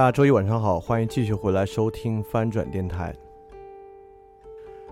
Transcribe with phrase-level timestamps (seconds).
[0.00, 3.14] 大家周一晚上好，欢迎继续回来收听翻转电台。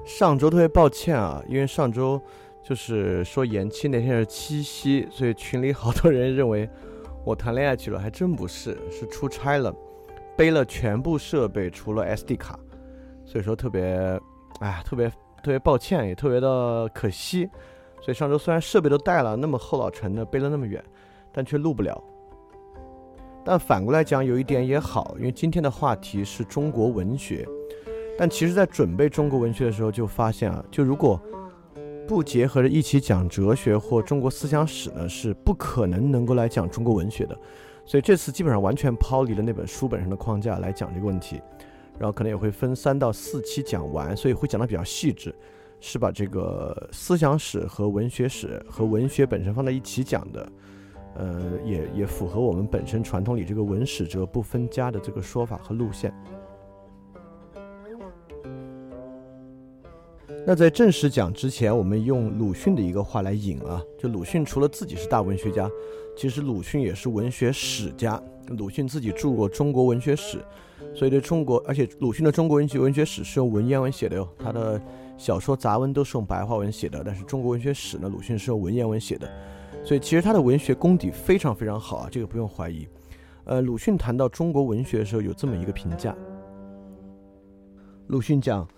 [0.04, 2.20] 上周特别抱歉啊，因为上周
[2.62, 6.68] 就是说延期那天是七夕，所以群里好多人认为
[7.24, 9.74] 我谈恋爱去了，还真不是，是出差了，
[10.36, 12.60] 背了全部设备除了 SD 卡，
[13.24, 14.20] 所以说特别，
[14.60, 17.48] 哎，特别特别抱歉，也特别的可惜。
[18.02, 20.84] 所以上周虽然设备都带了，那么厚老沉的背了那么远，
[21.32, 21.98] 但却录不了。
[23.48, 27.48] 但反过来讲，有一点也好，因为今天的话题是中国文学。
[28.18, 31.18] 但其实，在准备中国文学的时候，就发现啊，就如果
[32.06, 37.34] 不结合着一起讲哲学或中国思想史呢，是不可能能够来讲中国文学的。
[37.86, 41.40] 所以这次基本上完全抛离了那本书本身的框架来讲这个问题，
[41.98, 45.34] 然后可能也会分三到四期讲完，所以会讲的比较细致，
[45.80, 50.46] 是把这个思想史和文学史和文学本身放在一起讲的。
[51.18, 56.14] 呃，也也符合我们本身传统里这个文史哲不分家的这个说法和路线。
[60.46, 65.70] 那在正式讲之前，我们用鲁迅的一个话来引啊，就鲁迅除了自己是大文学家，
[66.16, 68.18] 其实鲁迅也是文学史家。
[68.56, 70.38] 鲁迅自己著过《中国文学史》，
[70.96, 74.80] 所以对中国，而且鲁迅的《中国文学文学史》是用文言文写的哟，他的
[75.18, 79.28] 小说杂文都是用白话文写的，但是《中国文学史》呢，鲁迅是用文言文写的。
[79.84, 82.86] 所以其实他的文学功底非常非常好啊，这个不用怀疑。
[83.44, 86.14] 呃，鲁迅谈到中国文学的时候有这么一个评价。
[88.08, 88.68] 鲁迅讲：“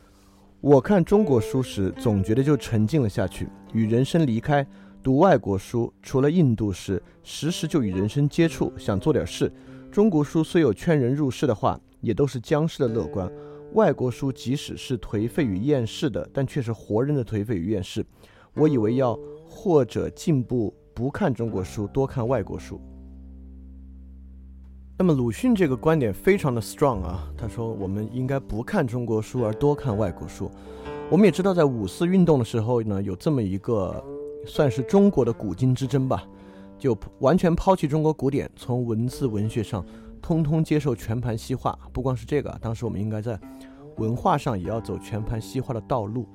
[0.61, 4.65] 我看中国书时，总觉得就沉浸了下去，与人生离开；
[5.03, 9.53] 读外国书，除了印度时，时时就与人生接触，想做点事。
[9.91, 13.29] 中国书虽有劝人入世的话，也都是僵尸的乐观；
[13.73, 18.07] 外国书即使是颓废与厌世的，但却是活人的颓废与厌世。
[18.55, 22.79] 我以为要或者进步。”不看中国书，多看外国书。
[24.99, 30.51] 那么鲁迅这个观点非常的 strong 啊，他说我们应该不看中国书而多看外国书。
[31.11, 34.05] 我们也知道，在五四运动的时候呢，有这么一个
[34.47, 36.23] 算是中国的古今之争吧，
[36.79, 39.83] 就完全抛弃中国古典，从文字文学上
[40.21, 41.79] 通通接受全盘西化。
[41.95, 43.41] 不光是这个，当时我们应该在
[43.97, 46.29] 文化上也要走全盘西化的道路。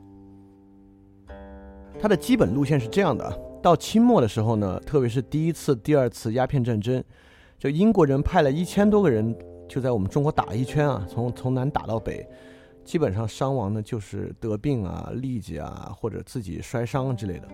[1.99, 3.41] 它的基本路线是这样的。
[3.61, 7.03] 到清末的时候呢，特别是第一次、第二次鸦片战争，
[7.57, 9.35] 就英国人派了一千多个人，
[9.67, 12.27] 就在我们中国打了一圈啊，从从南打到北，
[12.83, 17.47] 基本上伤亡呢就是得病啊、痢疾啊，或者自己摔伤之类的。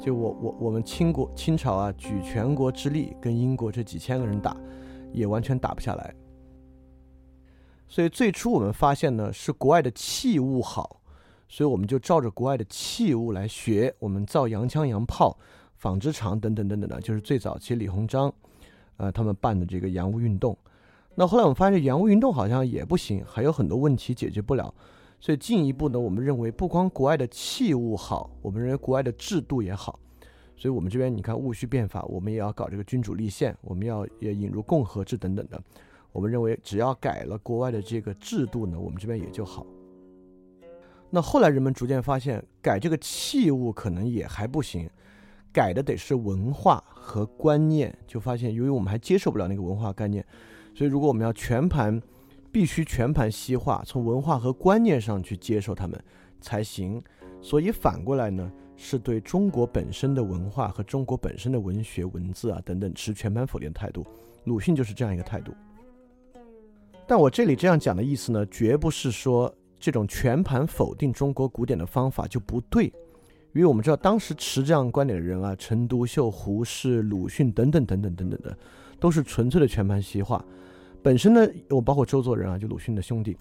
[0.00, 4.56] 就我我我们清国清朝啊，举全国之力跟英国这几千个人打，
[5.12, 6.14] 也完全打不下来。
[7.88, 11.01] 所以最初我们发现呢，是国外的器物好。
[11.52, 15.36] 所以我们就照着国外的器物来学，我们造洋枪洋炮，
[15.76, 18.32] 纺织厂等等等等的，就是最早期李鸿章，
[18.96, 20.56] 呃，他们办的这个洋务运动。
[21.14, 24.74] 那后来我们发现洋务运动好像也不行，还有很多问题解决不了。
[25.20, 30.00] 所以进一步呢，我们认为不光国外的器物好，我们认为国外的制度也好。
[30.56, 35.62] 所以我们这边你看戊戌变法，我们也要搞这个君主立宪，我们要也引入共和制等等的。
[36.12, 39.66] 我们认为只要改了国外的这个制度呢，我们这边也就好。
[41.14, 44.88] 那后来人们逐渐发现，改这个器物可能也还不行，
[45.52, 47.94] 改的得是文化和观念。
[48.06, 50.24] 就发现，由于我们还接受不了那个文化概念，
[50.74, 52.00] 所以如果我们要全盘，
[52.50, 56.02] 必须全盘西化，从文化和观念上去接受他们
[56.40, 57.02] 才行。
[57.42, 64.02] 所以反过来呢，是对中国本身的文化和中国本身的文学文字啊等等持全盘否定态度，
[64.44, 65.52] 鲁迅就是这样一个态度。
[67.06, 72.84] 但我这里这样讲的意思呢，绝不是说这种全盘否定中国古典的方法就不对，
[73.52, 78.56] 因为我们知道当时持这样观点的人啊，陈独秀、胡适、鲁迅等等等等等等的，
[79.00, 80.44] 都是纯粹的全盘西化。
[81.02, 83.36] 本身呢，我包括周作人啊，就鲁迅的兄弟，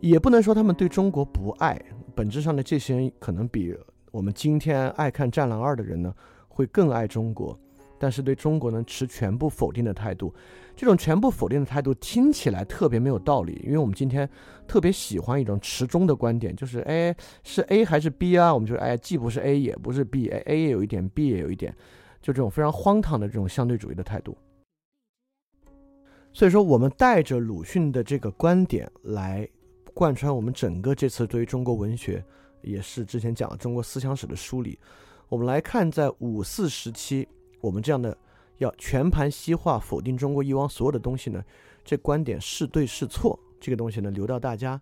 [0.00, 1.78] 也不能说他们对中国不爱。
[2.14, 3.76] 本质上的这些人可能比
[4.10, 6.14] 我们今天爱看《战狼二》的人呢，
[6.48, 7.58] 会更爱中国。
[8.02, 10.34] 但是对中国呢持全部否定的态度，
[10.74, 14.28] 这种全部否定的态度听起来特别没有道理，因为我们今天
[14.66, 17.14] 特别喜欢一种持中的观点，就是哎
[17.44, 18.52] 是 A 还是 B 啊？
[18.52, 21.72] 我们就是哎既不是 A 也不是 B，A 也有一点，B 也有一点，
[22.20, 24.36] 就这种非常荒唐的这种相对主义的态度。
[26.32, 29.48] 所以说，我们带着鲁迅的这个观点来
[29.94, 32.20] 贯穿我们整个这次对于中国文学，
[32.62, 34.76] 也是之前讲的中国思想史的梳理。
[35.28, 37.28] 我们来看在五四时期。
[37.62, 38.14] 我们这样的
[38.58, 41.42] 要全盘西化否定中国以往所有的东西呢？
[41.84, 43.38] 这观点是对是错？
[43.58, 44.80] 这个东西呢，留到大家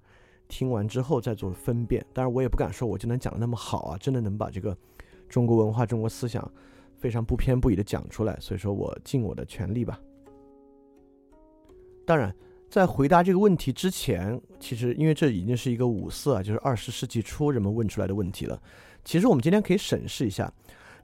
[0.48, 2.04] 听完之后再做分辨。
[2.12, 4.76] 当然，我也不敢说我就能讲的那么好啊，真的能把这个
[5.28, 6.50] 中国文化、中国思想
[6.98, 8.36] 非常不偏不倚的讲出来。
[8.40, 10.00] 所以说我尽我的全力吧。
[12.06, 12.34] 当然，
[12.68, 18.60] 在回答这个问题之前，其实因为这已经是一个五四啊，就是二十世纪初人们问出来的问题了。
[19.04, 20.52] 其实我们今天可以审视一下。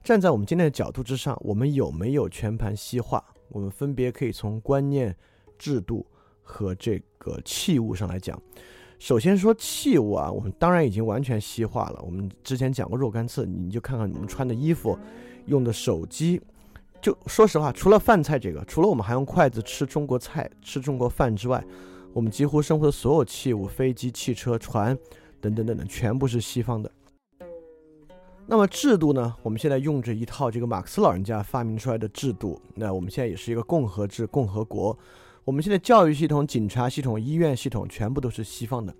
[0.07, 3.21] 站在我们今天的角度之上，我们有没有全盘西化？
[3.49, 5.13] 我们分别可以从观念、
[5.59, 6.07] 制度
[6.45, 8.41] 和这个器物上来讲。
[9.01, 12.01] 首先说器物啊，我们当然已经完全西化了。
[12.05, 14.97] 我们之前讲过若干次，你就看看我们穿的衣服、
[15.47, 16.41] 用的手机，
[17.03, 21.61] 就说实话，除了饭菜这个，除了我们还用筷子吃中国菜、吃中国饭之外，
[22.13, 24.97] 我们几乎生活的所有器物，飞机、汽车、船
[25.41, 26.89] 等等等等，全部是西方的。
[28.49, 29.35] 那么制度呢？
[29.43, 32.61] 我们现在用着一套这个马克思老人家发明出来的制度。
[32.77, 34.97] 那我们现在也是一个共和制共和国。
[35.45, 38.95] 我们现在教育系统、警察系统、医院系统全部都是西方的，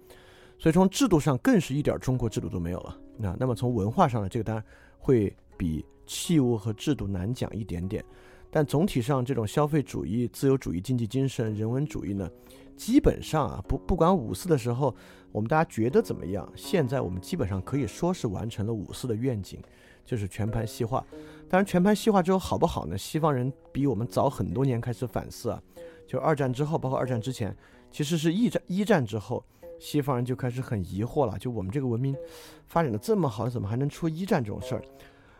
[0.59, 2.99] 所以从制度上更是一点中国制度都没有了。
[3.17, 4.29] 那那么从文化上呢？
[4.29, 4.65] 这个当然
[4.99, 8.05] 会比器物和制度难讲一点点。
[8.51, 12.29] 但总体上，这种消费主义、自由主义经济精神、人文主义呢？
[12.77, 14.95] 基本上啊，不不管五四的时候，
[15.33, 16.47] 我们大家觉得怎么样？
[16.55, 19.61] 现在我们基本上可以说是完成了五四的愿景，
[20.05, 21.05] 就是全盘西化。
[21.49, 22.97] 当然，全盘西化之后好不好呢？
[22.97, 25.63] 西方人比我们早很多年开始反思啊。
[26.07, 27.57] 就二战之后，包括二战之前，
[27.91, 29.45] 其实是一战一战之后，
[29.81, 31.39] 西方人就开始很疑惑了。
[31.39, 32.15] 就我们这个文明
[32.67, 34.83] 发展的这么好，怎么还能出一战这种事儿？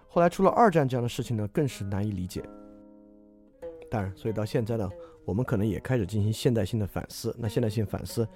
[0.09, 2.43] 后来出了二战这样的事情呢，更是难以理解。
[3.91, 4.89] 当然，所以到现在呢。
[5.27, 7.35] 我们可能也开始进行现代性的反思。
[7.39, 8.27] 那现代性反思，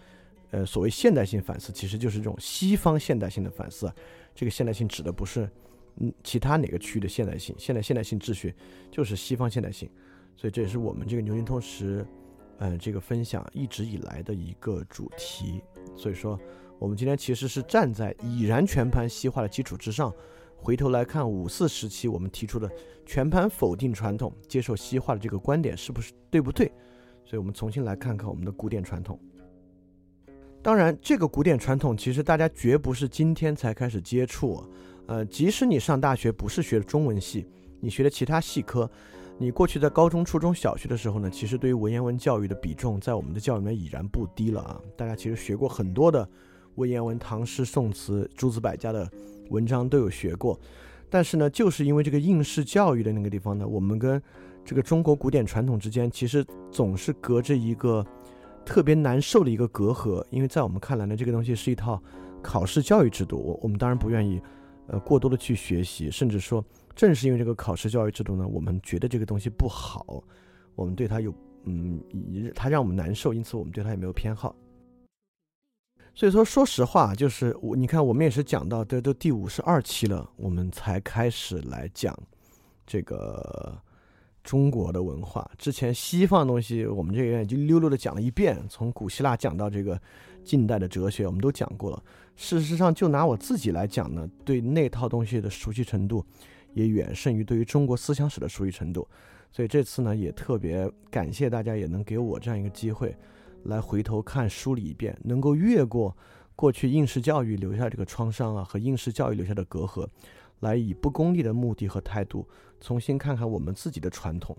[0.51, 3.91] 呃，所谓现代性反思，其实就是这种西方现代性的反思。
[4.35, 5.49] 这个现代性指的不是
[5.97, 8.55] 嗯其他哪个区域的现代性，现代现代性秩序
[8.91, 9.89] 就是西方现代性。
[10.37, 12.05] 所以这也是我们这个牛津通识，
[12.59, 15.63] 嗯，这个分享一直以来的一个主题。
[15.97, 16.39] 所以说，
[16.79, 20.13] 我们今天其实是站在已然全盘西化的基础之上。
[20.63, 22.71] 回头来看五四时期我们提出的
[23.07, 26.71] 全盘否定传统、接受西化的这个观点是不是对不对？
[27.25, 29.19] 所以我们重新来看看我们的古典传统。
[30.63, 34.63] 当然，这个古典传统其实大家绝不是今天才开始接触。
[35.07, 37.47] 呃，即使你上大学不是学的中文系，
[37.81, 38.89] 你学的其他系科，
[39.39, 44.79] 你过去在高中、初中小学的时候呢，其实对于文言文教育的比重在我们的教育里面已然不低了啊。
[44.95, 46.29] 大家其实学过很多的
[46.75, 49.11] 文言文、唐诗、宋词、诸子百家的。
[49.51, 50.59] 文章都有学过，
[51.09, 54.21] 但是呢，就是因为这个应试教育的那个地方呢，我们跟
[54.65, 58.05] 这个中国古典传统之间，其实总是隔着一个
[58.65, 60.25] 特别难受的一个隔阂。
[60.31, 62.03] 因为在我们看来呢，这个东西是一套
[62.43, 64.41] 考试教育制度，我我们当然不愿意，
[64.87, 66.65] 呃，过多的去学习，甚至说，
[66.95, 70.23] 正是因为这个考试教育制度呢，我们觉得这个东西不好，
[70.77, 72.01] 我们对它有，嗯，
[72.55, 74.55] 它让我们难受，因此我们对它也没有偏好。
[76.15, 82.15] 所以说，说实话，就是我，你看，我们也是讲到这都第五十二期了，我们才开始来讲
[82.87, 83.81] 这个
[84.45, 85.51] 中国的文化。
[85.57, 89.99] 之前西方的东西，我们这边已经溜溜的讲了一遍，从古希腊讲到这个
[90.45, 92.03] 近代的哲学，我们都讲过了。
[92.37, 96.25] 事实上，就拿我自己来讲呢，对那套东西的熟悉程度，
[96.75, 99.07] 也远胜于对于中国思想史的熟悉程度。
[99.53, 103.17] 所以这次呢，也特别感谢大家，也能给我这样一个机会。
[103.65, 106.17] 来回头看梳理一遍，能够越过
[106.57, 110.09] 过去应试教育留下这个创伤啊和应试教育留下的隔阂，
[110.61, 112.49] 来以不功利的目的和态度，
[112.81, 114.57] 重新看看我们自己的传统。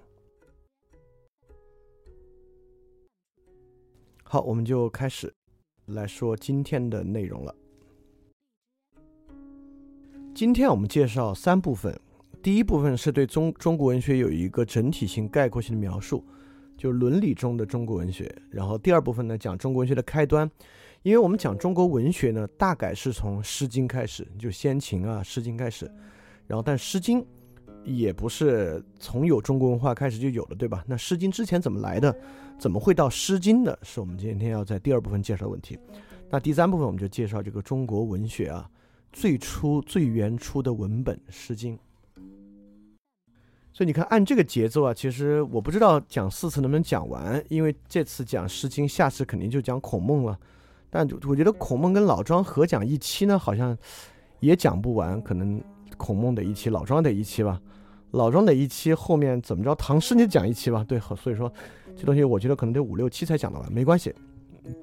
[4.23, 5.33] 好，我们就开始
[5.87, 7.53] 来说今天的内容了。
[10.33, 11.99] 今天我们介绍三部分，
[12.41, 16.23] 第一部分是对中中国文学有一个整体性、概括性的描述。
[16.81, 18.35] 就是伦理中的中国文学。
[18.49, 20.49] 然后第二部分呢，讲中国文学的开端。
[21.03, 25.85] 因为我们讲中国文学呢，大概是从《诗经》开始，就先秦啊，《诗经》开始。
[26.47, 27.21] 然后，但《诗经》
[27.83, 30.83] 也不是从有中国文化开始就有的，对吧？
[30.87, 32.15] 那《诗经》之前怎么来的？
[32.57, 33.77] 怎么会到《诗经》的？
[33.83, 35.77] 是我们今天要在第二部分介绍的问题。
[36.31, 38.67] 那第三部分我们就介绍这个中国文学啊，
[39.11, 41.77] 最初最原初的文本《诗经》。
[43.73, 50.37] 所以你看，按这个节奏啊，其实我不知道讲四次能不能讲完，因为这次讲《诗经》，下次肯定就讲孔孟了。
[50.89, 53.77] 但我觉得孔孟跟老庄合讲一期呢，好像
[54.41, 55.63] 也讲不完，可能
[55.95, 57.61] 孔孟得一期，老庄得一期吧。
[58.11, 60.83] 老庄得一期，后面怎么着，唐诗你讲一期吧。
[60.85, 61.51] 对，所以说
[61.95, 64.13] 这东西我觉得可能得五六期才讲得完，没关系，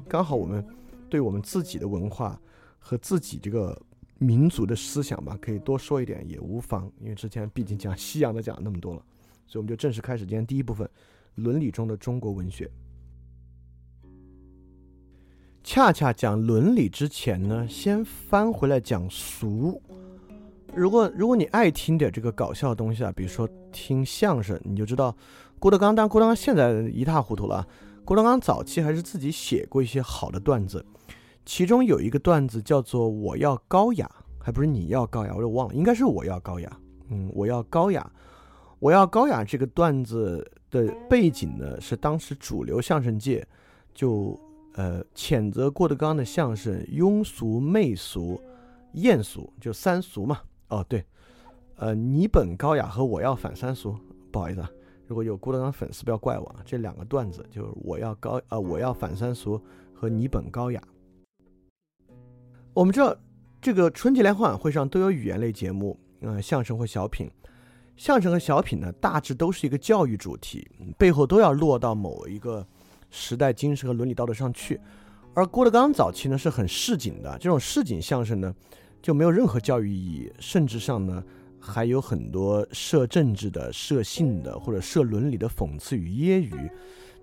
[0.09, 0.67] 刚好我们
[1.11, 2.41] 对我们自己的文化
[2.79, 3.79] 和自己这个
[4.19, 6.91] 民族的思想吧，可以多说一点也无妨。
[7.01, 9.03] 因为之前毕竟讲西洋的讲那么多了，
[9.47, 10.89] 所以我们就正式开始今天第一部分，
[11.37, 12.71] 伦理中的中国文学。
[15.63, 19.81] 恰恰讲伦理之前呢，先翻回来讲俗。
[20.75, 25.15] 如果如果你爱听点这个搞笑的东西啊，比如说听相声，你就知道
[25.59, 25.95] 郭德纲。
[25.95, 27.67] 但郭德纲现在一塌糊涂了。
[28.05, 30.83] 郭德纲早期还是自己写过一些好的段子，
[31.49, 34.07] 其中有一个段子叫做“我要高雅”，
[34.39, 36.71] 还不是你要高雅，我都忘了，应该是我要高雅。
[37.09, 38.13] 嗯，我要高雅，
[38.79, 39.43] 我要高雅。
[39.43, 43.49] 这个段子的背景呢，是当时主流相声界
[43.95, 44.39] 就。
[44.75, 48.41] 呃，谴责郭德纲的相声庸俗、媚俗、
[48.93, 50.39] 艳俗，就三俗嘛。
[50.69, 51.05] 哦，对，
[51.75, 53.97] 呃，你本高雅和我要反三俗，
[54.31, 54.71] 不好意思啊，
[55.09, 56.57] 如果有郭德纲粉丝不要怪我啊。
[56.65, 59.61] 这两个段子就是我要高呃，我要反三俗
[59.93, 60.81] 和你本高雅。
[62.79, 63.13] 我们知道
[63.61, 67.29] 这个春节联欢晚会上都有语言类节目，嗯，相声或小品，
[67.97, 70.65] 相声和小品呢大致都是一个教育主题，
[70.97, 72.65] 背后都要落到某一个。
[73.11, 74.81] 时代精神和伦理道德上去，
[75.35, 78.55] 而郭德纲早期呢是很市井的，这种市井相声呢
[79.03, 81.25] 就没有任何教育意义，甚至上呢
[81.59, 86.71] 还有很多涉政治的、涉性的或者涉伦理的讽刺与揶揄，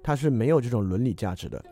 [0.04, 1.64] 它是没有这种伦理价值的。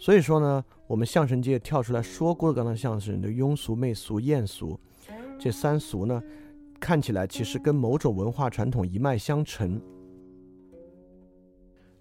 [0.00, 4.80] 所以说呢，我们相声界跳出来说郭德纲的相声的庸俗、媚俗、艳俗
[5.38, 6.22] 这三俗呢，
[6.80, 9.78] 看起来其实跟某种文化传统一脉相承。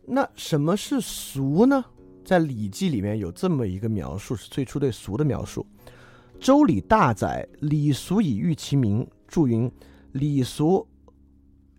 [0.05, 1.83] 那什么是俗呢？
[2.23, 5.65] 在《礼记》里面有这么一个描述，是最初对俗的描述。
[6.39, 9.69] 《周礼》大载：“礼俗以喻其名。”注云
[10.13, 10.87] ：“礼俗，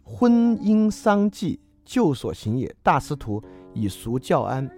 [0.02, 2.74] 婚姻丧祭，旧所行也。
[2.82, 4.70] 大司徒以俗教安。”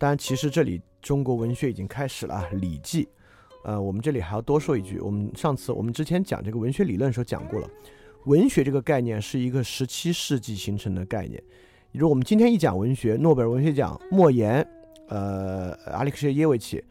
[0.00, 3.04] 当然，其实这里中国文学已经开始了啊，《礼记》。
[3.64, 7.68] 呃，我们这里还要多说一句，我们上次我们之前讲这个文学理论的时候讲过了，
[8.24, 11.42] 文学这个概念是一个十七世纪形成的概念。
[11.92, 14.66] 如我们今天一讲文学，诺贝尔文学奖，莫言，
[15.08, 16.82] 呃，阿列克谢耶维奇，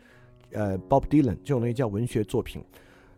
[0.51, 2.63] 呃，Bob Dylan 这种东西叫文学作品，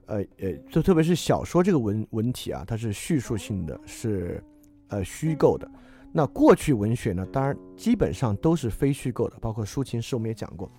[0.05, 4.41] 呃呃，就特别是小说这个文文体啊，它是叙述性的，是
[4.88, 5.69] 呃虚构的。
[6.12, 10.70] 那过去文学呢，当然基本上都是非虚构的，包括抒情诗，我们也讲过。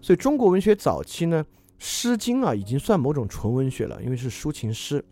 [0.00, 1.44] 所以中国文学早期呢，
[1.78, 5.04] 《诗经》啊已经算某种纯文学了，因为是抒情诗，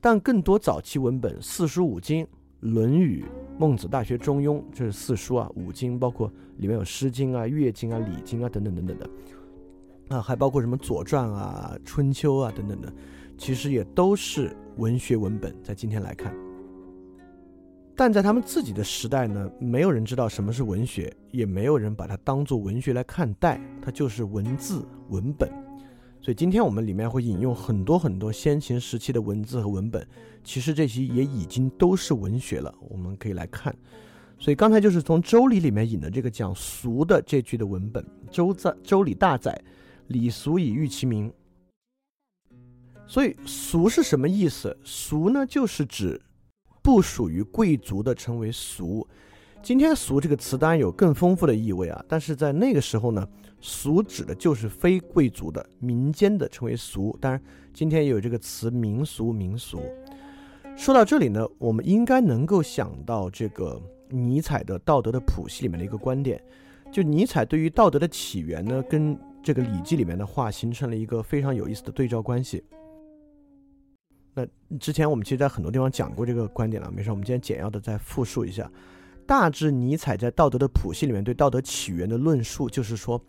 [0.00, 2.26] 但更多早期文本，四书五经。
[2.66, 3.22] 《论语》
[3.58, 9.10] 《孟子》《大学》《中庸》，这是四书啊，五经包括里面有《诗经》啊、《乐经》啊、《礼经》啊等等等等的，
[10.08, 12.90] 啊，还包括什么《左传》啊、《春秋》啊等等的，
[13.36, 15.54] 其实也都是文学文本。
[15.62, 16.34] 在今天来看，
[17.96, 25.48] 但在他们自己的时代呢，没有人知道什么是文学，也没有人把它当做文学来看待，它就是文字文本。
[26.20, 30.04] 所以今天我们里面会引用很多很多先秦时期的文字和文本，
[30.42, 33.74] 其实这些也已经都是文学了，我们可以来看。
[34.38, 39.56] 所以刚才就是从《周礼》里面引的这个讲俗的这句的文本，《周在周礼》大载
[40.08, 41.32] ：“礼俗以育其名。”
[43.06, 44.76] 所以俗是什么意思？
[44.82, 46.20] 俗呢，就是指
[46.84, 49.04] 不属于贵族的称为俗。
[49.60, 53.26] 今天“俗”这个词当然有更丰富的意味啊，但是在那个时候呢。
[53.66, 57.40] 俗指的就是非贵族的民间的称为俗，当然
[57.72, 59.80] 今天也有这个词民俗民俗。
[60.76, 66.38] 说到这里呢，我们应该能够想到这个尼采的道德的谱系里面的一个观点，
[66.92, 72.62] 就尼采对于道德的起源呢，跟这个礼记里面的话形成了一个非常有意思的对照关系。
[74.34, 74.46] 那
[74.78, 78.70] 之前我们其实在很多地方讲过这个观点了，没事，我们今天简要的再复述一下。
[79.26, 83.20] 大致尼采在道德的谱系里面对道德起源的论述，就是说。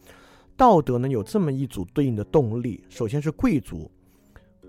[0.58, 3.92] 道德呢有这么一组对应的动力，首先是贵族，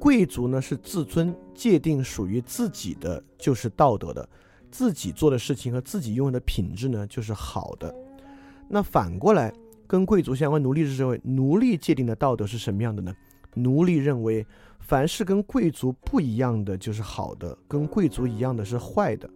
[0.01, 4.29] 贵族呢是自尊，界定属于自己的就是道德的，
[4.69, 7.95] 自己做的事情和自己拥有的品质呢就是好的。
[8.69, 9.53] 那反过来，
[9.87, 13.15] 跟贵族相关奴隶制社会，奴隶界定的道德是什么样的呢？
[13.55, 14.45] 奴隶认为，
[14.87, 19.29] 凡是跟贵族不一样的就是好的，跟贵族一样的是坏的。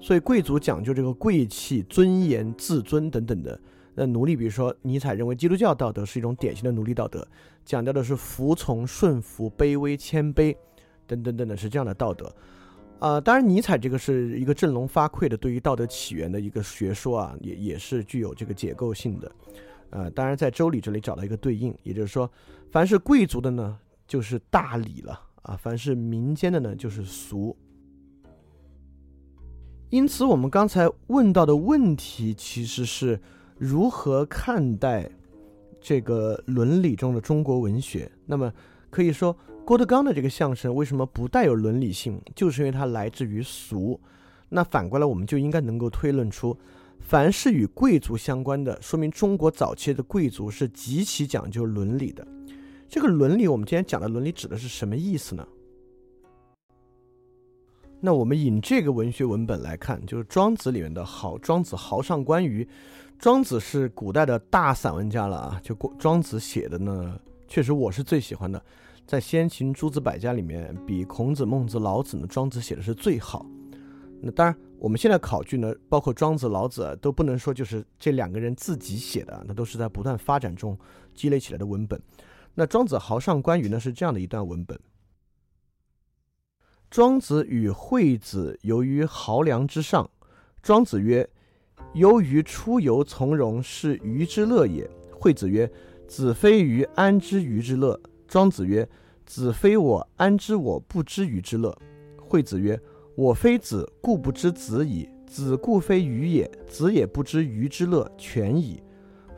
[0.00, 3.58] 所以贵族讲究这个贵气、尊严、自尊等等的。
[3.94, 7.26] 那奴隶，比如说尼采认为基督教道德是一种典型的奴隶道德，
[7.64, 10.54] 讲究的是服从、顺服、卑微、谦卑
[11.06, 12.32] 等等等等，是这样的道德。
[13.00, 19.30] 啊，当然，尼采这个是一个振聋发聩的对于道德起源的一个学说啊，也也是具有这个解构性的。
[19.90, 22.30] 呃，当然在周礼这里找到一个对应，也就是说，
[22.70, 27.56] 凡是贵族的呢，就是大礼了啊；凡是民间的呢，就是俗。
[29.90, 33.20] 因此，我们刚才问到的问题，其实是
[33.56, 35.10] 如何看待
[35.80, 38.10] 这个伦理中的中国文学？
[38.26, 38.52] 那么
[38.90, 39.36] 可以说。
[39.64, 42.18] 郭德纲的这个相声为什么不带有伦理性？
[42.34, 44.00] 就是因为它来自于俗。
[44.48, 46.56] 那反过来，我们就应该能够推论出，
[47.00, 52.26] 凡是与贵族相关的，说明中国早期的贵族是极其讲究伦理的。
[52.88, 55.46] 这个伦理，我们今天讲的伦理指的是什么意思呢？
[58.00, 61.36] 那我们引这个文学文本来看，就是《庄子》里面的好。
[61.38, 62.66] 庄子豪上关于，
[63.18, 65.60] 庄子是古代的大散文家了啊。
[65.62, 68.62] 就庄子写的呢，确实我是最喜欢的。
[69.04, 73.44] 在先秦诸子百家里面，比孔子、孟子、老子呢，庄子写的是最好。
[74.20, 80.78] 那当然，我们现在考据呢，包括庄子、老子都不能说就是这两个人自己写的，那都是在不断发展中
[81.14, 82.00] 积累起来的文本。
[82.54, 84.78] 那庄子豪上关羽呢，是这样的一段文本：
[86.90, 90.08] 庄子与惠子游于濠梁之上。
[90.62, 91.28] 庄子曰
[91.94, 95.70] ：“游于出游从容，是鱼之乐也。”惠子曰
[96.08, 98.88] ：“子非鱼，安知鱼之乐？”庄子曰
[99.24, 101.76] ：“子非我，安知我不知鱼之乐？”
[102.18, 102.78] 惠子曰
[103.18, 105.08] ：“我非子，故不知子矣。
[105.26, 108.80] 子故非鱼也，子也不知鱼之乐，全矣。”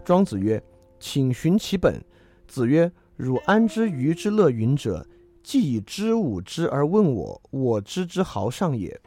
[0.05, 0.63] 庄子曰
[1.01, 1.99] ：“请寻其本。”
[2.47, 5.07] 子曰：“汝安知鱼之乐云者？
[5.43, 9.01] 既以知吾之而问我，我知之豪上也。”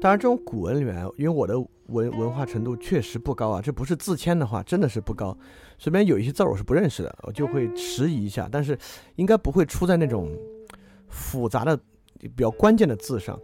[0.00, 5.36] 当然，这种古文里面，因为我的文文化程度确实不高啊，这不是自谦的话，真的是不高。
[5.78, 8.78] 随便有一些字儿我是不认识的，我就会迟疑一下，但是
[9.16, 10.30] 应该不会出在那种
[11.08, 11.76] 复杂的、
[12.20, 13.38] 比较关键的字上。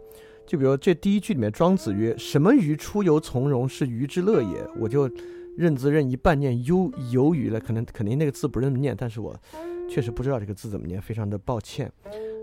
[0.45, 5.09] 就比如这第一句里面，庄子曰：“什么鱼出游从容，是鱼之乐也。”我就
[5.57, 9.35] 认字认一半，念游游鱼了，可能肯定那个字不认得念，但是我
[9.89, 11.91] 确实不知道这个字怎么念，非常的抱歉。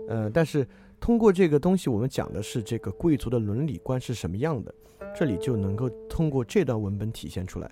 [0.07, 0.65] 呃，但是。
[0.99, 4.73] 通过这个东西，我们讲的是这个贵族的伦理观是什么样的，
[5.13, 7.69] 这里就能够通过这段文本体现出来。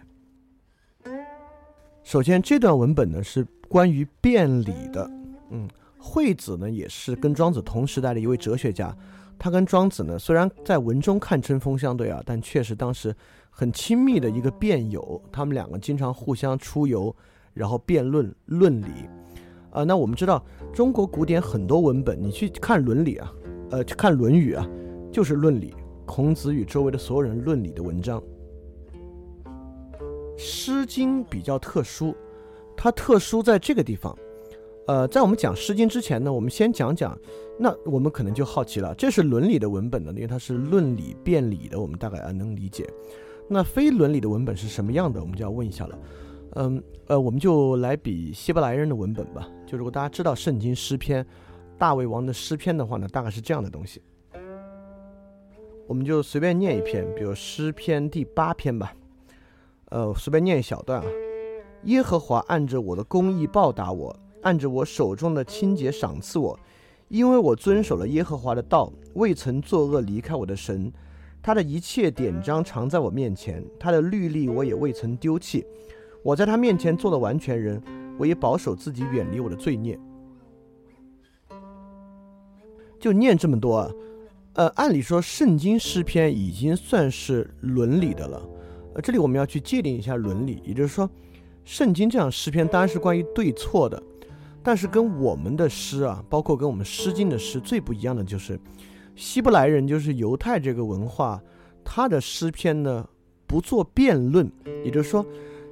[2.04, 5.10] 首先，这段文本呢是关于辩理的。
[5.50, 5.66] 嗯，
[6.02, 8.96] 惠子呢也是跟庄子同时代的一位哲学家，
[9.38, 13.16] 他跟庄子呢虽然在文中看针锋相对啊，但确实当时
[13.50, 17.16] 很亲密的一个辩友，他们两个经常互相出游，
[17.54, 18.88] 然后辩论论理。
[19.70, 23.32] 啊，那我们知道中国古典很多文本，你去看伦理啊，
[23.70, 24.68] 呃，去看《论语》啊，
[25.14, 25.74] 就是论理。
[26.06, 28.22] 孔子与周围的所有人论理的文章，
[30.38, 32.14] 《诗经》比较特殊，
[32.76, 34.14] 它特殊在这个地方。
[34.88, 37.18] 呃，在我们讲《诗经》之前呢，我们先讲讲，
[37.58, 42.88] 那我们可能就好奇了，这是伦理的文本呢，因为它是论理辩理的，我们大概啊能理解。
[43.48, 45.22] 那非伦理的文本是什么样的？
[45.22, 46.00] 我们就要问一下了。
[46.56, 49.48] 嗯，呃，我们就来比希伯来人的文本吧。
[49.66, 51.26] 就如果大家知道圣经诗篇，
[51.78, 54.02] 大卫王的诗篇的话呢，大概是这样的东西。
[55.88, 58.94] 我们就随便念一篇，比如诗篇第八篇吧。
[59.90, 61.08] 呃，随便念一小段啊。
[61.84, 66.60] 耶和华按着我的公义报答我，按着我手中的清洁赏赐我，
[67.10, 70.92] 因为我遵守了耶和华的道，未曾作恶离开我的神。
[71.44, 75.66] 他的一切典章常在我面前，他的律例我也未曾丢弃。
[76.24, 77.82] 我在他面前做了完全人，
[78.20, 80.00] 我也保守自己远离我的罪孽。
[83.00, 83.92] 就念这么多啊，
[84.54, 88.48] 呃，按理说圣经诗篇已经算是伦理的了，
[88.94, 91.10] 呃，这里我们要去界定一下伦理，也就是说，
[91.66, 94.02] 圣经这样诗篇当然是关于对错的，
[94.64, 98.60] 但是跟我们的诗啊，包括跟我们诗经的诗最不一样的就是，
[99.16, 101.42] 希伯来人就是犹太这个文化，
[101.84, 103.08] 他的诗篇呢
[103.48, 104.52] 不做辩论，
[104.84, 105.26] 也就是说。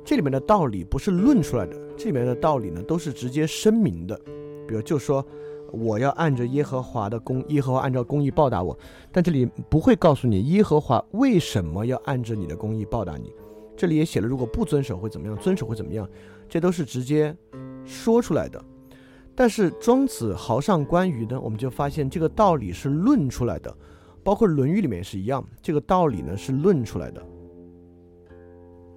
[0.06, 4.19] 这里面的道理不是论出来的，这里面的道理呢都是直接声明的。
[4.67, 5.23] 比如就说
[5.71, 8.75] 我要按着耶和华的公，耶和华按照公义报答我，
[9.12, 13.32] 但这里不会告诉你耶和华为什么要按着你的公义报答你。
[13.78, 16.10] 这里也写了，如果不遵守会怎么样，遵守会怎么样，
[16.47, 17.36] 这都是直接
[17.86, 18.60] 说出来的。
[19.39, 23.73] 但是庄子豪上关羽呢，我们就发现这个道理是论出来的，
[24.21, 27.25] 包括《论语》里面也是一样，这个道理呢是论出来的。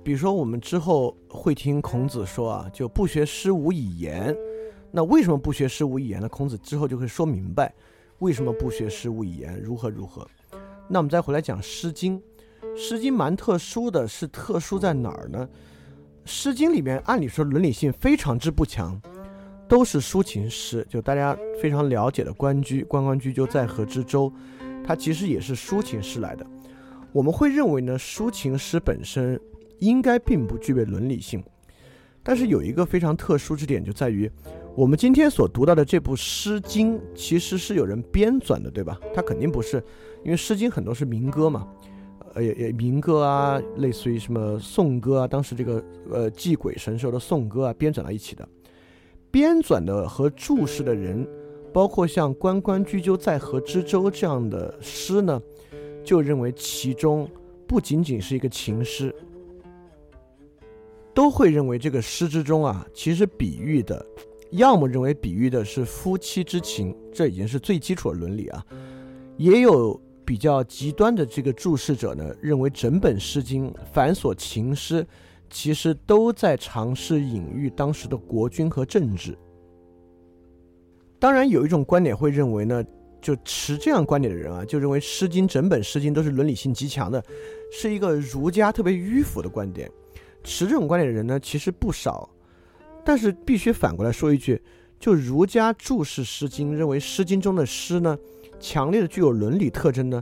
[0.03, 4.37] 比如说，我们之后会听孔子说啊，就不学诗无以言。
[4.91, 6.29] 那为什么不学诗无以言呢？
[6.29, 7.73] 孔子之后就会说明白，
[8.19, 10.27] 为什么不学诗无以言，如何如何。
[10.89, 12.21] 那我们再回来讲《诗经》，
[12.77, 15.49] 《诗经》蛮特殊的是特殊在哪儿呢？
[16.29, 19.01] 《诗经》里面按理说伦理性非常之不强，
[19.73, 24.31] 都是抒情诗，就大家非常了解的《关雎》，关关雎鸠，在河之洲，
[24.85, 26.45] 它其实也是抒情诗来的。
[27.11, 29.41] 我们会认为呢，抒情诗本身。
[29.79, 31.43] 应该并不具备伦理性，
[32.23, 34.31] 但是有一个非常特殊之点，就在于
[34.77, 38.97] 我们今天所读到的这部《诗经》，其实是有人编纂的，对吧？
[39.13, 39.83] 它肯定不是，
[40.23, 41.67] 因为《诗经》很多是民歌嘛，
[42.35, 48.49] 呃，也也民歌啊，类似于什么颂歌啊，当时这个呃祭鬼神兽的颂歌啊，编纂到一起的。
[49.33, 51.27] 编纂的和注释的人，
[51.73, 55.43] 包括像“关关雎鸠，在河之洲”这样的诗呢，
[56.05, 57.27] 就认为其中
[57.67, 59.13] 不仅仅是一个情诗。
[61.15, 64.05] 都会认为这个诗之中啊，其实比喻的，
[64.51, 68.65] 要么认为比喻的是夫妻之情，这已经是最基础的伦理啊。
[69.37, 75.07] 也有比较极端的这个注释者呢，认为整本《诗经》繁琐情诗，
[75.53, 79.37] 其实都在尝试隐喻当时的国君和政治。
[81.21, 82.83] 当然，有一种观点会认为呢，
[83.21, 87.23] 就持这样观点的人啊，就认为《诗经》整本《诗经》都是伦理性极强的，
[87.71, 89.89] 是一个儒家特别迂腐的观点。
[90.43, 92.29] 持这种观点的人呢，其实不少，
[93.05, 94.61] 但是必须反过来说一句，
[94.99, 98.19] 就儒家注释《诗经》，认为《诗经》中的诗呢，
[98.59, 100.21] 强烈的具有伦理特征呢，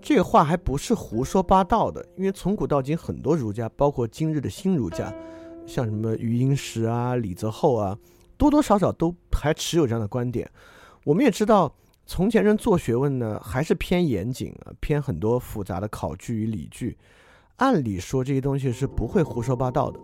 [0.00, 5.12] 这个话还不是胡说八道的，因为从古到今，很多儒家，包括今日的新儒家，
[5.66, 7.98] 像什么余英时啊、李泽厚啊，
[8.36, 10.48] 多多少少都还持有这样的观点。
[11.04, 16.96] 我们也知道，从前人做学问呢，还是偏严谨啊，偏很多复杂的考据与理据。
[17.56, 19.98] 按理说这些东西是不会胡说八道的，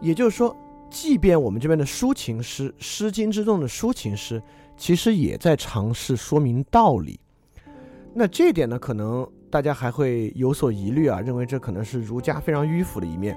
[0.00, 0.54] 也就是说，
[0.90, 4.40] 即便我们这边的抒情诗，《诗经》之中的抒情诗，
[4.76, 7.18] 其实也在尝试说明道理。
[8.14, 13.36] 那这点呢，可能大家还会有所疑虑啊，认为这可能是儒家非常迂腐的一面。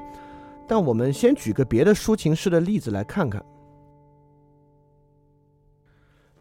[0.67, 3.43] 但我们先举个别的抒情诗的例子来看看。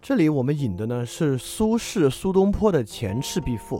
[0.01, 3.79] 这里我们引的呢是苏轼苏东坡的《前赤壁赋》。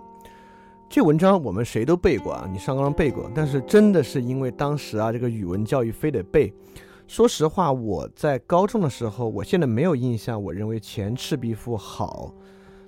[0.89, 6.53] 这文章我们谁都背过啊，你上纲背过，但是真的是因为当时啊，这个语文教育非得背。
[7.07, 12.33] 说实话，我在高中的时候，我现在没有印象，我认为《前赤壁赋》好，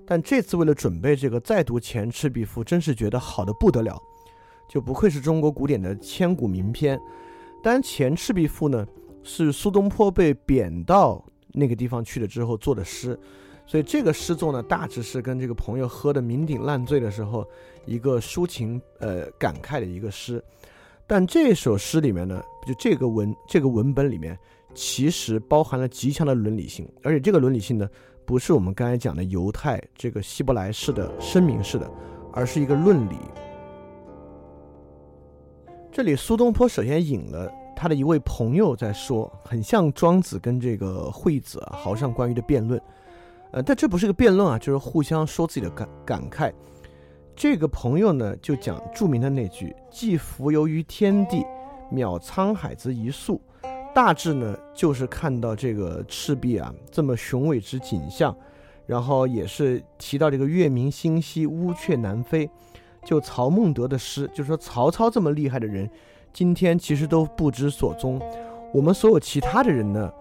[0.07, 4.01] 但这次为了准备这个再读《前赤壁赋》，真是觉得好的不得了，
[4.69, 6.99] 就不愧是中国古典的千古名篇。
[7.63, 8.87] 当然，《前赤壁赋》呢
[9.23, 13.19] 是苏东坡被贬到那个地方去了之后做的诗。
[13.67, 17.45] 所以这个诗作呢，大致是跟这个朋友喝的酩酊烂醉的时候，
[17.85, 20.41] 一个抒情呃感慨的一个诗。
[21.05, 24.39] 但这首诗里面呢，就这个文这个文本里面，
[24.73, 27.89] 其实包含了极强的伦理性，而且这个伦理性呢，
[28.27, 31.89] 不是我们刚才讲的犹太这个希伯来式的声明式的，
[32.33, 33.17] 而是一个论理。
[35.93, 42.83] 这里苏东坡首先引了他的一位朋友在说，很像庄子跟这个惠子啊豪上关于的辩论。
[43.53, 46.53] 呃，但这不是个辩论啊，就是互相说自己的感感慨。
[47.37, 51.45] 这个朋友呢，就讲著名的那句“既浮游于天地，
[51.93, 53.41] 渺沧海之一粟”，
[53.97, 58.37] 大致呢就是看到这个赤壁啊这么雄伟之景象，
[58.85, 62.47] 然后也是提到这个月明星稀，乌鹊南飞。
[63.03, 65.89] 就曹孟德的诗，就说曹操这么厉害的人，
[66.31, 68.21] 今天其实都不知所踪。
[68.75, 70.13] 我们所有其他的人呢？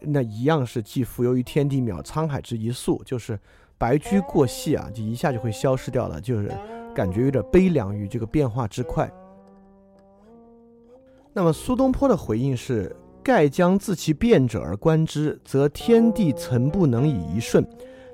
[0.00, 3.38] 那一样是既浮游于天地，渺沧海之一粟，就是
[3.78, 6.50] 白驹过隙啊，就一下就会消失掉了，就是
[6.92, 9.08] 感觉有点悲凉于这个变化之快。
[11.32, 12.96] 那么苏东坡的回应是：
[13.30, 17.62] 盖将自其变者而观之，则天地曾不能以一瞬；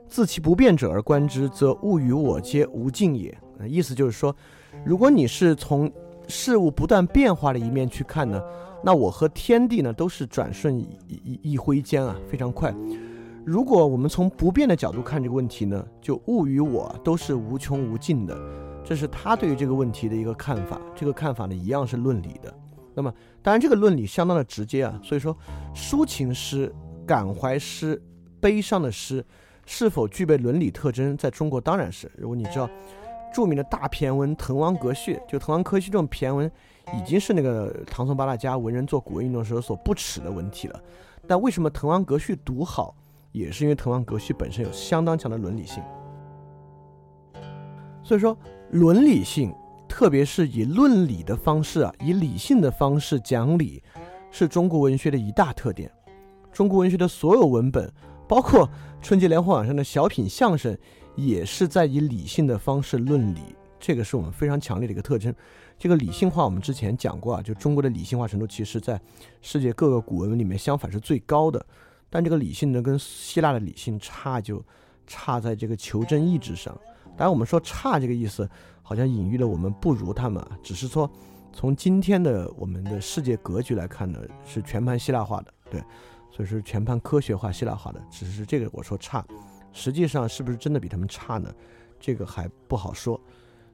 [0.07, 3.35] 自其不变者而观之，则物与我皆无尽也。
[3.67, 4.37] 意思就是说，
[4.85, 5.91] 如果你是从
[6.29, 8.39] 事物不断变化的一面去看呢？
[8.85, 12.75] 那我和天地呢，都是转瞬一一挥间啊，非常快。
[13.43, 18.39] 如果我们从不变的角度看这个问题呢，就物与我都是无穷无尽的，
[18.85, 20.79] 这是他对于这个问题的一个看法。
[20.95, 22.55] 这个看法呢，一样是论理的。
[22.97, 24.99] 那么，当然这个论理相当的直接啊。
[25.05, 25.37] 所以说，
[25.75, 26.75] 抒情诗、
[27.07, 28.03] 感怀诗、
[28.41, 29.25] 悲伤的诗，
[29.67, 32.11] 是否具备伦理特征，在中国当然是。
[32.17, 32.69] 如果你知道
[33.33, 36.51] 著名的大骈文《滕王阁序》，就《滕王阁序》这种骈文。
[36.95, 40.81] 已经是那个唐宋八大家文人做古文运动时候所不耻的文体了。
[41.27, 42.95] 但为什么滕王阁序读好，
[43.33, 45.83] 也是因为滕王阁序本身有相当强的伦理性。
[48.05, 48.39] 所以说，
[48.71, 49.53] 伦理性，
[49.89, 53.83] 特别是以论理的方式啊，以理性的方式讲理，
[54.31, 55.91] 是中国文学的一大特点。
[56.53, 57.91] 中国文学的所有文本，
[58.27, 58.69] 包括
[59.01, 60.77] 春节联欢晚上的小品相声，
[61.15, 63.41] 也是在以理性的方式论理。
[63.79, 65.35] 这个是我们非常强烈的一个特征。
[65.79, 69.01] 这个理性化，我们之前讲过啊，就中国的理性化程度，其实在
[69.43, 71.65] 世界各个古文里面相反是最高的。
[72.09, 74.65] 但这个理性呢，跟希腊的理性差就
[75.07, 76.77] 差在这个求真意志上。
[77.17, 78.49] 当然，我们说差这个意思，
[78.83, 81.11] 好像隐喻了我们不如他们，只是说
[81.53, 85.81] 从今天的我们的世界格局来看呢，是全盘希腊化的，对，
[86.31, 89.25] 所以说全盘科学化希腊化的，只是这个我说差，
[89.73, 91.53] 实际上是不是真的比他们差呢？
[91.99, 93.19] 这个还不好说。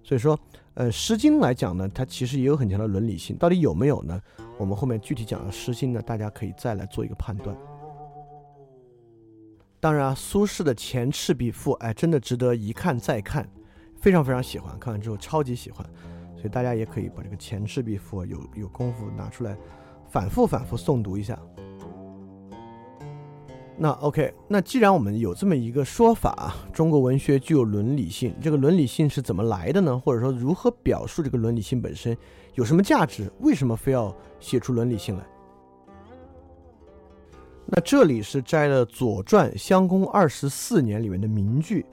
[0.05, 0.39] 所以说，
[0.75, 4.21] 呃，《诗经》来讲呢，它其实也有很强的伦理性，到底有没有呢？
[4.59, 7.57] 我们后面具体讲的《诗经》呢，大家可以再来做一个判断。
[9.83, 13.45] 当然啊，苏轼的《前赤壁赋》哎，真的值得一看再看，
[14.01, 15.85] 非常非常喜欢，看完之后超级喜欢，
[16.37, 19.59] 所以大家也可以把这个《前赤壁赋》有有功夫拿出来，
[20.09, 21.37] 反复反复诵读一下。
[23.77, 29.99] 那 OK，那既然我们有这么一个说法，中国文学具有伦理性，这个伦理性是怎么来的呢？
[29.99, 32.17] 或者说如何表述这个伦理性本身
[32.55, 33.29] 有什么价值？
[33.41, 35.27] 为什么非要写出伦理性来？
[37.65, 41.87] 那这里是摘了《左传》襄公二十四年里面的名句：“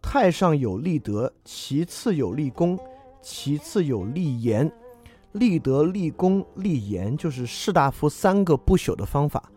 [0.00, 2.78] 太上有立德，其次有立功，
[3.20, 4.70] 其次有立言。
[5.32, 9.50] 立德、立功、立言，就是士大夫三个不朽的方法。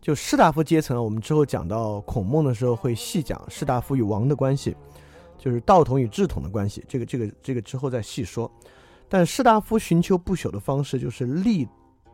[0.00, 4.74] 就士大夫阶层，我们之后讲到孔孟的时候会细讲士大夫与王的关系，
[5.36, 6.82] 就是道统与治统的关系。
[6.88, 8.50] 这个、这个、这个之后再细说。
[9.08, 11.68] 但士大夫寻求不朽的方式，就是立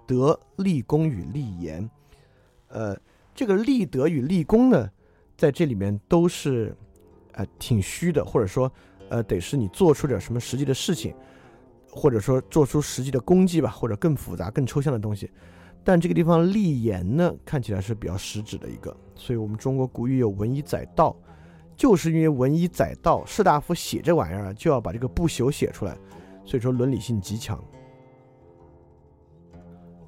[0.06, 1.88] 德、立功与立言。”
[2.74, 2.96] 呃，
[3.34, 4.90] 这个立德与立功呢，
[5.36, 6.76] 在这里面都是，
[7.32, 8.70] 呃，挺虚的，或者说，
[9.08, 11.14] 呃，得是你做出点什么实际的事情，
[11.88, 15.30] 或者说做出实际的功绩吧，或者更复杂、更抽象的东西。
[15.84, 18.94] 但这个地方立言呢，看起来是比较实质的一个。
[19.14, 21.16] 所以我们中国古语有“文以载道”，
[21.76, 25.96] 就是因为文以载道，士大夫写这玩意儿就要把这个不朽写出来，
[26.44, 27.62] 所以说伦理性极强。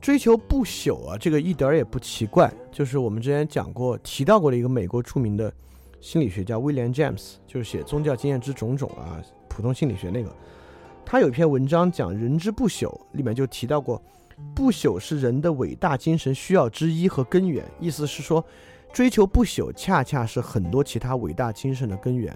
[0.06, 2.48] 追求不朽啊，这个一点儿也不奇怪。
[2.70, 5.52] 就是我们之前讲过、提到过的一个美国著名的
[6.00, 10.32] 心理学家威廉·詹姆斯，就是写《宗教经验之种种》啊，普通心理学那个。
[11.04, 14.00] 他有一篇文章讲“人之不朽”，里面就提到过，
[14.54, 17.64] 不朽是人的伟大精神需要之一和根源。
[17.80, 18.44] 意思是说，
[18.92, 22.32] 追求不朽恰恰是很多其他伟大精神的根源。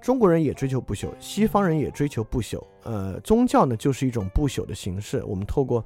[0.00, 2.58] 中国人也追求不朽，西方人也追求不朽。
[2.84, 5.22] 呃，宗教呢，就是一种不朽的形式。
[5.26, 5.84] 我们透过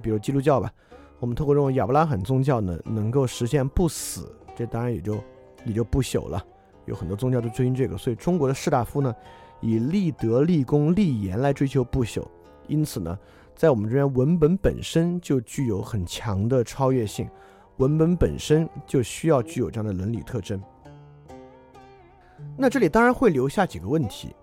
[0.00, 0.72] 比如基督教吧，
[1.18, 5.22] 我们透过这种亚伯拉罕宗教呢，能够实现不死，这当然也就
[5.64, 6.44] 也就不朽了。
[6.86, 9.14] 有很多宗教都追寻这个，所以中国的士大夫呢，
[9.60, 12.24] 以立德、立功、立言来追求不朽。
[12.66, 13.16] 因此呢，
[13.54, 17.28] 在我们这边文本本身就具有很强的超越性，
[17.76, 20.60] 文本本身就需要具有这样的伦理特征。
[22.56, 24.34] 那这里当然会留下几个问题。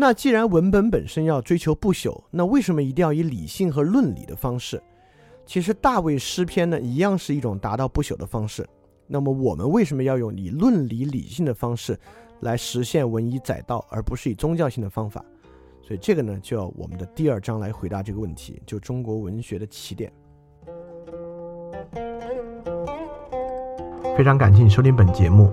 [0.00, 4.80] 那既然文本本身要追求不朽，那为什么一定要以理性和论理的方式？
[5.44, 8.64] 其实大卫诗篇呢，一样是一种达到不朽的方式。
[9.08, 11.98] 那么我们为什么要用以论理理性的方式
[12.42, 15.24] 来实现文以载道，而不是以宗教性的方法？
[15.82, 20.12] 所以这个呢，就要我们的第二章来回答这个问题，就中国文学的起点。
[24.16, 25.52] 非常感谢你收听本节目。